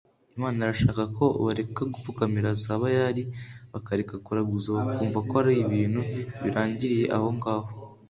Imana 0.35 0.57
irashaka 0.61 1.01
ko 1.17 1.25
bareka 1.45 1.81
gupfukamira 1.93 2.49
za 2.63 2.73
bayali 2.81 3.23
bakareka 3.73 4.15
kuraguza 4.25 4.69
bakumva 4.77 5.19
ko 5.29 5.33
ari 5.41 5.53
ibintu 5.65 6.01
birangiriye 6.43 7.05
aho 7.17 7.27
ngaho 7.37 7.69